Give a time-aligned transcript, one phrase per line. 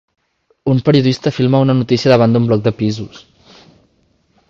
[0.71, 3.21] Un periodista filma una notícia davant d'un bloc de pisos.